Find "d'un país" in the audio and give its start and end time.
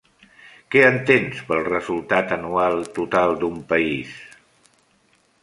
3.45-4.19